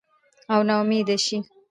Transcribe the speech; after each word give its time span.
او 0.53 0.59
نا 0.67 0.75
امیده 0.81 1.17
شي 1.25 1.37